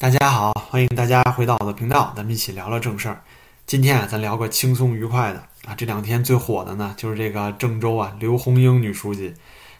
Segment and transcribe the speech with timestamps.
[0.00, 3.22] 大家好，欢迎大家回到我的频道，咱们一起聊聊正事儿。
[3.66, 5.74] 今天啊，咱聊个轻松愉快的啊。
[5.76, 9.34] 这两天最火的呢，就是这个郑州啊，刘红英女书记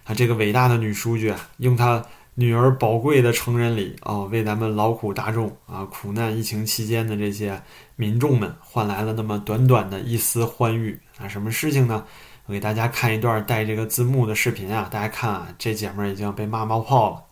[0.04, 2.04] 啊，这个伟大的女书记啊，用她
[2.34, 7.58] 女儿宝贵的成人礼啊，为咱们劳苦大众啊，苦难疫情期间的这些
[7.96, 11.26] 民众们换来了那么短短的一丝欢愉啊。
[11.26, 12.04] 什么事情呢？
[12.44, 17.22] 我给大家看一段带这个字幕的视频啊，大家看啊，这姐们儿已经被骂冒泡了。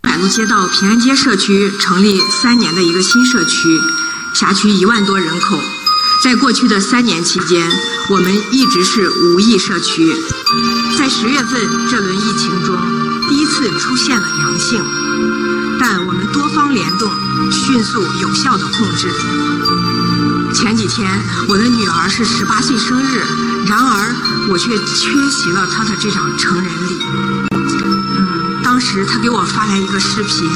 [0.00, 3.68] 百路街道平安街社区成立三年的一个新社区，
[4.34, 5.60] 辖区一万多人口。
[6.22, 7.70] 在过去的三年期间，
[8.10, 10.14] 我们一直是无疫社区。
[10.98, 12.76] 在十月份这轮疫情中，
[13.28, 14.84] 第一次出现了阳性，
[15.78, 17.10] 但我们多方联动，
[17.50, 19.08] 迅速有效的控制。
[20.54, 21.08] 前几天
[21.48, 23.22] 我的女儿是十八岁生日，
[23.66, 24.14] 然而
[24.50, 27.49] 我却缺席了她的这场成人礼。
[28.80, 30.50] 当时他给我发来一个视频，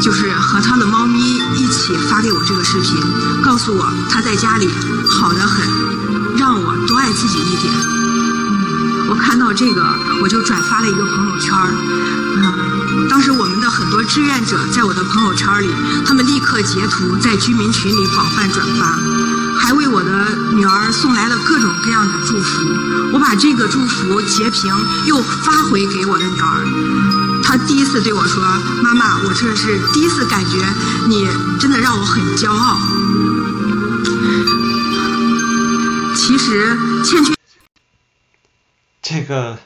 [0.00, 1.20] 就是和他的猫咪
[1.54, 2.98] 一起发给我这个视频，
[3.42, 4.66] 告诉我他在家里
[5.06, 5.68] 好的很，
[6.38, 7.70] 让我多爱自己一点。
[7.74, 9.84] 嗯，我看到这个，
[10.22, 11.68] 我就转发了一个朋友圈儿。
[12.38, 15.68] 嗯，当时我们的很多志愿者在我的朋友圈里，
[16.06, 18.98] 他们立刻截图在居民群里广泛转发，
[19.60, 22.62] 还为我的女儿送来了各种各样的祝福。
[23.12, 24.72] 我把这个祝福截屏
[25.04, 26.64] 又发回给我的女儿。
[27.68, 28.42] 第一次对我说
[28.82, 30.56] ：“妈妈，我这是第一次感觉
[31.06, 31.28] 你
[31.60, 32.78] 真的让我很骄傲。”
[36.16, 37.34] 其实，欠缺
[39.02, 39.58] 这个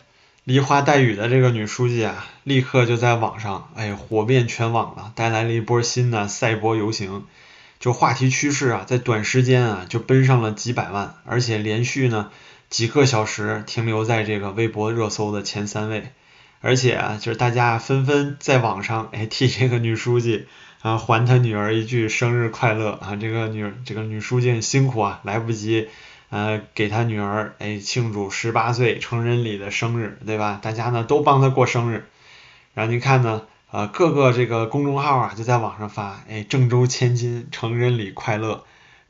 [0.44, 7.24] 梨花带雨的这个女书记啊，立刻就在网上哎火遍全网了，带来了一波新的赛博游行，
[7.78, 12.30] 就话题趋势啊，在短时间啊就奔上了几百万，而且连续呢
[12.68, 16.12] 几个小时停留在这个微博热搜的前三位。
[16.64, 20.46] 而且啊，就是大家纷纷在网上哎替这个女书记
[20.80, 25.88] 啊还她女儿一句生日快乐啊，这个女这个女书记很辛苦啊，来不及
[26.30, 30.60] 呃给她女儿哎庆祝十八岁成人礼的生日，对吧？
[30.62, 32.04] 大家呢都帮她过生日，
[32.74, 38.64] 然后您看呢，呃各个这个公众号啊就在网上发哎郑州千金成人礼快乐，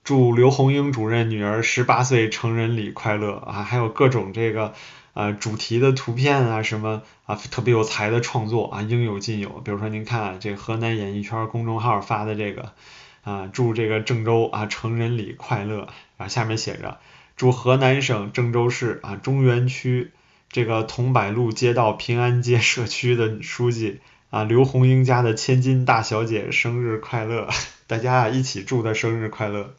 [0.04, 4.72] 祝刘红英主任女儿十八岁成人礼快乐啊，还有各种这个。
[5.14, 9.50] 啊，主题的图片啊，什么啊，特别有才的创作啊，应有尽有。
[9.62, 12.72] 比如说，您看这河南演艺圈公众号发的这个
[13.22, 16.98] 啊，祝这个郑州啊成人礼快乐，啊，下面写着
[17.36, 20.12] 祝河南省郑州市啊中原区
[20.48, 24.00] 这个桐柏路街道平安街社区的书记
[24.30, 27.48] 啊刘红英家的千金大小姐生日快乐，
[27.86, 29.74] 大家啊一起祝她生日快乐。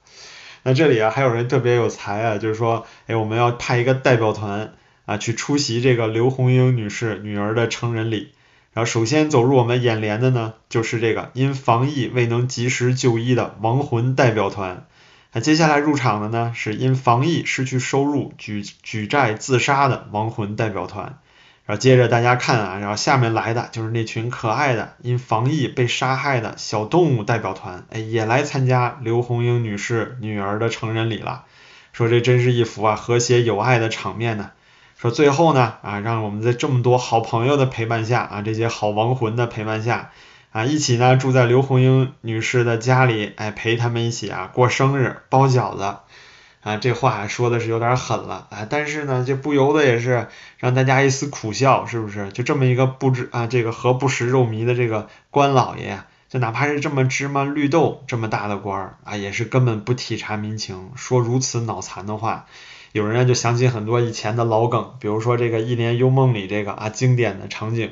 [0.61, 4.75] 那这里啊还有人特别有才啊，就是说，哎，我们要派一个代表团。
[5.06, 8.31] 啊，去出席这个刘红英女士女儿的成人礼，
[8.74, 14.86] 然后首先走入我们眼帘的呢，就是这个因防疫未能及时就医的亡魂代表团。
[15.34, 21.19] 那接下来入场的呢，是因防疫失去收入举举债自杀的亡魂代表团。
[21.66, 31.46] 然后接着大家看啊，然后下面来的就是那群可爱的因防疫被杀害的小动物代表团，哎，也来参加刘红英女士女儿的成人礼了。
[31.94, 34.52] 说这真是一幅啊和谐有爱的场面呢。
[35.03, 40.12] 说最后呢，啊，让我们在这么多好朋友的陪伴下，啊，这些好亡魂的陪伴下，
[40.53, 45.97] 啊，一起呢住在刘红英女士的家里，哎，陪他们一起啊过生日，包饺子，
[46.62, 52.30] 啊，这话说的是有点狠了，啊，但是呢，这不由得也是让大家一丝苦笑，是不是？
[52.30, 56.00] 就这么一个不知啊，这个何不食肉糜的这个官老爷，
[56.30, 62.46] 就哪怕是这么芝麻绿豆这么大的官儿，啊，也是根本不体察民情，说如此脑残的话。
[62.94, 67.92] 有人就想起很多以前的老梗，比如说这个《一帘幽梦》里这个啊经典的场景，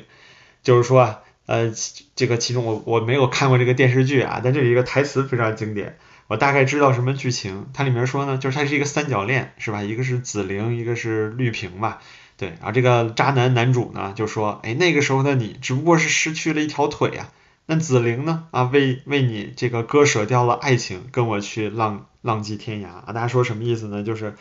[0.62, 1.72] 就是说呃
[2.14, 5.98] 这个其中我我没有看过这个电视剧啊，但这里一个台词非常经典，
[6.28, 7.66] 我大概知道什么剧情。
[7.74, 9.82] 它里面说呢，就是它是一个三角恋，是吧？
[9.82, 12.00] 一个是紫菱，一个是绿萍吧，
[12.36, 12.50] 对。
[12.50, 17.28] 然后这个渣男男主呢就说，哎那个时候的你只不过是失去了一条腿啊，
[17.66, 23.04] 那紫菱呢啊为为你这个割舍掉了爱情，跟我去浪浪迹天涯啊。
[23.08, 24.04] 大家说什么意思呢？
[24.04, 24.36] 就是。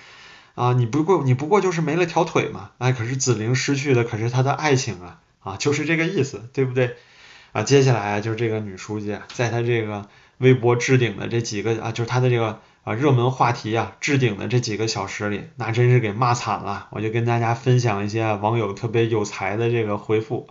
[0.55, 6.95] 啊，你不过你不过就是没了条腿嘛，哎，可是紫菱失去的可是她的爱情啊，啊，就是这个意思，对不对？
[7.53, 10.07] 啊，接下来就是这个女书记，在她这个
[10.37, 16.87] 微博置顶的这几个啊，就是她的这个啊热门话题啊置顶的这几个小时里，那真是给骂惨了。
[16.91, 20.49] 我就跟大家分享一些网友特别有才的这个回复，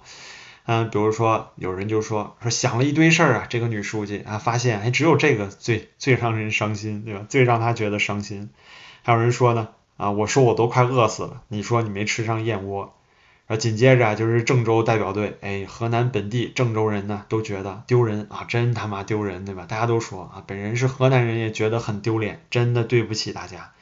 [0.67, 7.25] 嗯，比如说有人就说说想了一堆事儿啊，这个女书记啊，发现哎只有这个最最让人伤心，对吧？
[7.29, 8.51] 最让她觉得伤心。
[9.03, 9.69] 还有人说呢。
[10.01, 12.95] 啊，我说我都快饿死了，你说你没吃上燕窝，
[13.47, 19.67] 然后紧接着就是郑州代表队，哎，河南本地郑州人呢都觉得丢人啊，真他妈丢人，对吧？
[19.69, 23.73] 大家都说啊，本人是河南人也觉得很丢脸，真的对不起大家。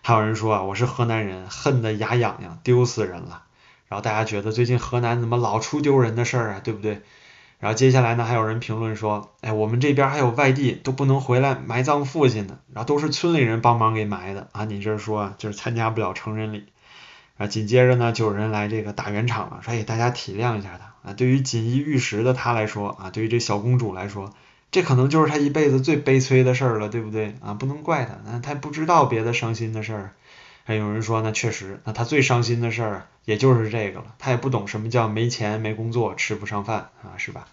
[0.00, 3.42] 还有人说啊，我是河南人，恨得牙痒痒，丢死人了。
[3.88, 7.02] 然后大家觉得最近河南怎么老出丢人的事儿啊，对不对？
[7.58, 16.66] 然后接下来呢，还有人评论说，哎，我们这边还有外地都不能回来埋葬父亲的，然后都是村里人帮忙给埋的啊，你这说就是参加不了成人礼。
[17.38, 21.14] 啊，紧接着呢，就有人来这个打圆场了，说哎，大家体谅一下他啊。
[21.14, 24.32] 对于锦衣玉食的他来说啊，对于这小公主来说，
[24.70, 27.54] 这可能就是他一辈子最悲催的事儿了，对不对啊？
[27.54, 30.12] 不能怪他，那他不知道别的伤心的事儿。
[30.66, 37.46] 还有人说呢，确实，那他最伤心的事儿也就是这个了，他也不懂什么叫没钱、没工作、吃不上饭啊，是吧？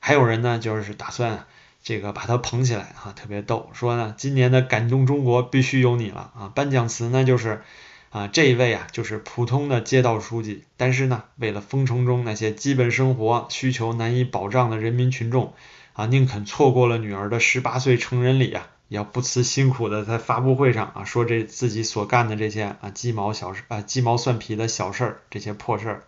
[0.00, 1.44] 还有人呢，就是打算
[1.82, 7.62] 这个把他捧起来啊，特别逗，说呢，今年的感动中国必须有你了啊，颁奖词呢就是。
[8.10, 15.52] 啊，这一位啊，就是普通的街道书记，但是呢，为了封城中那些基本生活需求难以保障的人民群众，
[15.94, 26.02] 啊，宁肯错过了女儿的十八岁成人礼啊，也要不辞辛苦的在发布会上啊，说这自己所干的这些啊鸡毛小事啊鸡毛蒜皮的小事儿，这些破事儿。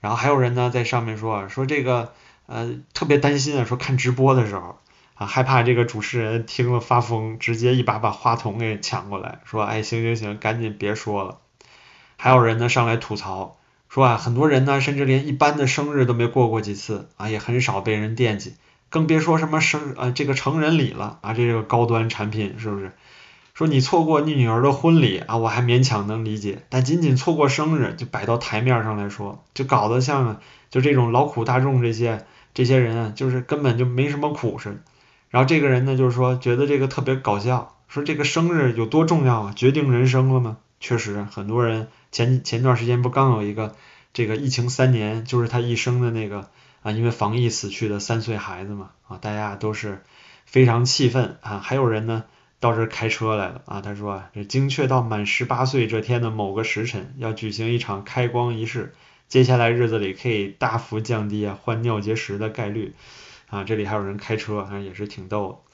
[0.00, 2.12] 然后还有人呢在上面说，说这个
[2.46, 4.78] 呃特别担心啊，说看直播的时候。
[5.14, 11.40] 啊，害怕这个主持人听了发疯，直接一把把话筒给抢过来，说，哎，行行行，赶紧别说了。
[12.16, 13.58] 还有人呢上来吐槽，
[13.90, 18.54] 说啊，很多人呢甚至连一般的生日都没过过几次，啊，也很少被人惦记，
[18.90, 22.92] 更别说什么生啊这个成人礼了，啊，这个高端产品是不是？
[23.54, 30.40] 说你错过你女儿的婚礼啊，我还勉强能理解，但仅仅错过生日就摆到台面上来说，就搞得像
[30.70, 34.76] 就这种劳苦大众这些这些人啊，就是根本就没什么苦似的。
[35.28, 40.56] 然后这个人呢，就是说觉得这个特别搞笑，说这个生日有多重要啊，决定人生了吗？
[40.80, 43.76] 确实，很多人前前段时间不刚有一个
[44.14, 46.48] 这个疫情三年，就是他一生的那个
[46.82, 50.02] 啊，因为防疫死去的三岁孩子嘛，啊，大家都是
[50.44, 51.58] 非常气愤啊。
[51.58, 52.24] 还有人呢
[52.58, 58.94] 到这开车来了啊，他说这精确到满十八岁这天的某个时辰，要举行一场开光仪式，
[59.28, 62.94] 接下来日子里可以大幅降低啊患尿结石的概率。
[63.48, 65.64] 啊，这里还有人开车，啊也是挺逗。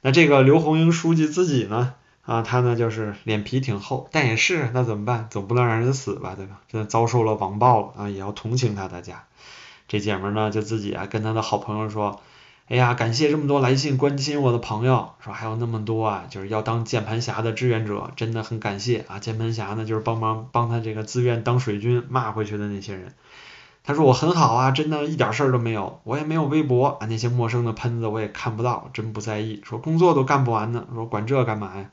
[0.00, 6.60] 那这个刘红英书记自己呢，啊，他呢就是脸皮挺厚，但也是那怎么办，总不能让人死吧，对吧？
[6.68, 9.24] 这遭受了网暴了啊，也要同情他大家。
[9.88, 12.20] 这姐们呢就自己啊跟他的好朋友说，
[12.68, 19.18] 哎呀，感谢这么多来信关心我的朋友，说还有那么多啊，就是要当键盘侠的志愿者，真的很感谢啊。
[19.18, 23.14] 键盘侠呢就是帮忙帮他这个自愿当水军骂回去的那些人。
[23.84, 29.62] 他说我很好啊，真的一点事儿都没有，我也没有微博啊，那些陌生的喷子我也看不到，真不在意。
[29.64, 31.90] 说工作都干不完呢，说管这干嘛呀？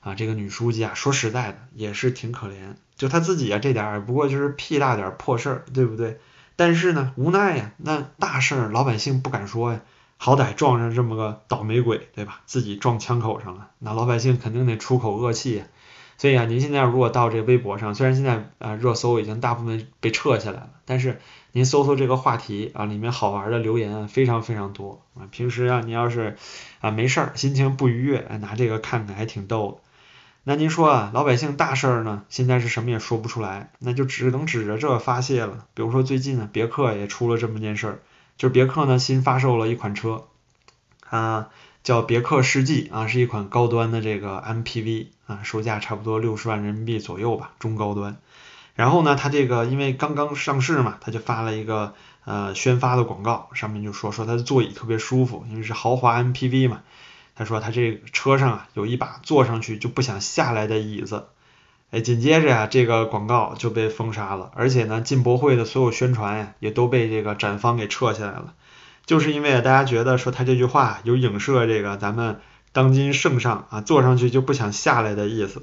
[0.00, 6.18] 啊，这个女书记啊，说实在的也是挺可怜，就她自己啊这点儿不过就是屁大点儿破事儿，对不对？
[6.56, 9.80] 但是呢，无奈呀，那大事儿老百姓不敢说呀，
[10.16, 12.40] 好歹撞上这么个倒霉鬼，对吧？
[12.46, 15.64] 自己撞枪口上了，那老百姓肯定得出口恶气。
[16.18, 21.20] 所以啊，您现在如果到这微博上，虽然现在啊热搜已经大部分被撤下来了，但是
[21.52, 25.28] 您搜搜这个话题啊，里面好玩的留言啊非常非常多啊。
[25.30, 26.38] 平时啊，您要是
[26.80, 29.82] 啊没事儿，心情不愉悦，拿这个看看还挺逗。
[30.48, 35.66] 那您说啊，老百姓大事儿呢，现在是什么也说不出来，那就只能指着这发泄了。
[35.74, 37.98] 比如说最近呢，别克也出了这么件事儿，
[38.38, 40.26] 就是别克呢新发售了一款车
[41.10, 41.48] 啊。
[41.82, 48.16] 叫别克世纪啊，是一款高端的这个 MPV 啊，售价差不多六十万人民币左右吧，中高端。
[48.76, 56.82] 然后呢，它这个因为刚刚上市嘛，它就发了一个呃宣发的广告，上面就说说它的座椅特别舒服，因为是豪华 MPV 嘛。
[57.36, 61.26] 他说他这车上啊有一把坐上去就不想下来的椅子。
[61.92, 68.54] 哎，紧接着呀，这个广告就被封杀了，而且呢，进博会的所有宣传呀也都被这个展方给撤下来了。
[69.04, 72.40] 就是因为大家觉得说他这句话有影射这个咱们
[72.72, 75.62] 当今圣上啊坐上去就不想下来的意思，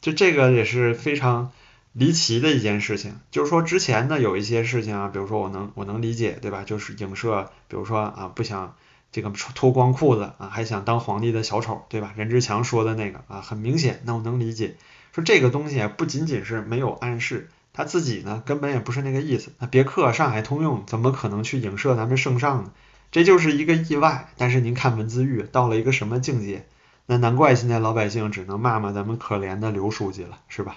[0.00, 1.50] 就这个也是非常
[1.92, 3.16] 离奇的一件事情。
[3.32, 6.62] 就是说之前呢有一些事情啊，比如说我能我能理解对吧？
[6.64, 8.76] 就是影射，比如说啊不想
[9.16, 12.12] 这个脱光裤子啊，还想当皇帝的小丑对吧？
[12.18, 14.76] 任志强说的那个啊很明显，那我能理解。
[15.14, 17.48] 说这个东西啊不仅仅是没有暗示。
[17.72, 19.52] 他自己呢，根本也不是那个意思。
[19.58, 22.72] 那别克、上海通用怎么可能去影射咱们圣上呢？
[23.10, 24.28] 这就是一个意外。
[24.36, 26.66] 但是您看文字狱到了一个什么境界？
[27.06, 30.76] 那难怪现在老百姓只能骂骂咱们可怜的刘书记了，是吧？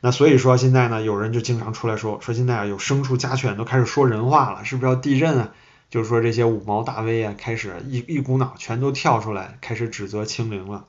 [0.00, 5.52] 那所以说现在呢，有人就经常出来说，说现在啊有牲畜家犬都开始说人话了，是不是要地震啊？
[5.90, 10.86] 就是说这些五毛大 V 啊，开始一一股脑全都跳出来，开始指责清零了。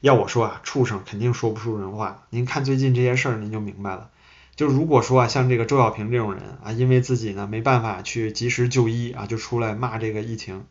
[0.00, 2.22] 要我说啊，畜生肯定说不出人话。
[2.30, 4.10] 您看最近这些事儿，您就明白了。
[4.54, 10.64] 就如果说啊，像这个周小平这种人啊，因为自己呢没办法去及时就医啊，就出来骂这个疫情，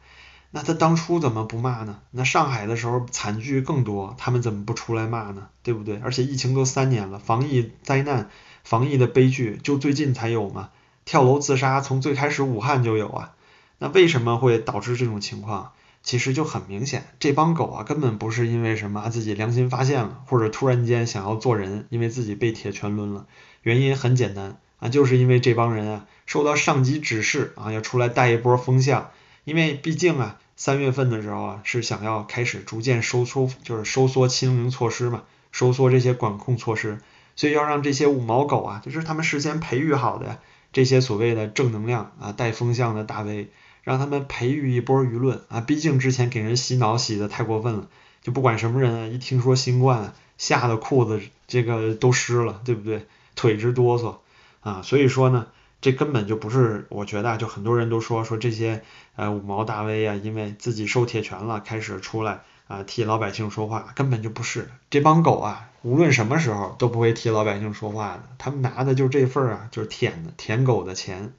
[0.51, 1.99] 那他当初怎么不骂呢？
[2.11, 5.49] 那上海的时候惨剧更多，他们怎么不出来骂呢？
[5.63, 5.99] 对不对？
[6.03, 8.29] 而且疫情都三年了，防疫灾难、
[8.63, 10.69] 防疫的悲剧就最近才有吗？
[11.03, 13.34] 跳楼自杀从最开始武汉就有啊，
[13.77, 15.71] 那为什么会导致这种情况？
[16.01, 23.25] 其实就很明显，这帮狗啊，根本不是因为什么自己良心发现了，或者突然间想要做人，因为自己被铁拳抡了。
[23.63, 29.09] 原因很简单啊，就是因为这帮人啊，受到上级指示啊，要出来带一波风向。
[29.45, 36.99] 因为毕竟啊，三月份的时候啊，是想要开始逐渐收缩，就是收缩清零措施嘛，收缩这些管控措施，
[37.35, 40.39] 所以要让这些五毛狗啊，就是他们事先培育好的
[40.71, 43.49] 这些所谓的正能量啊，带风向的大 V。
[43.85, 45.61] 让他们培育一波舆论啊！
[45.61, 47.87] 毕竟之前给人洗脑洗的太过分了，
[48.23, 53.05] 就不管什么人，一听说新冠，吓得裤子这个都湿了，对不对？
[53.35, 54.17] 腿直哆嗦
[54.61, 54.81] 啊！
[54.81, 55.45] 所以说呢，
[55.81, 58.81] 这根本就不是，我觉得就很多人都说说这些
[59.15, 64.71] 呃五毛大 V 啊，因为自己受铁拳了，开始出来啊替老百姓说话，根本就不是。
[64.89, 71.33] 这帮狗啊，无论什么时候都不会替老百姓说话的，他们拿的就是这份儿啊，就是舔的舔狗的钱，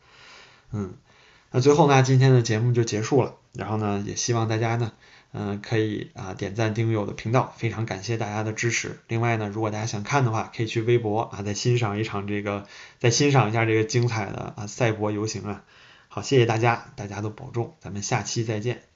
[0.71, 0.95] 嗯。
[1.51, 3.37] 那最后呢，今天的节目就结束了。
[3.53, 4.93] 然后呢，也希望大家呢，
[5.33, 8.99] 嗯，可以啊点赞订阅我的频道，非常感谢大家的支持。
[9.09, 12.67] 另外呢，如果大家想看的话，可以去微博啊，再欣赏一场这个，
[12.99, 15.65] 再欣赏一下这个精彩的啊赛博游行啊。
[16.09, 18.96] 好，谢谢大家，大家都保重，咱们下期再见。